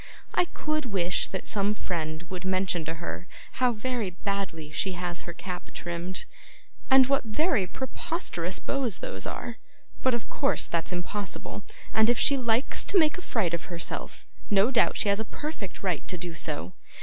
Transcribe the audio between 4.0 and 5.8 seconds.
badly she has her cap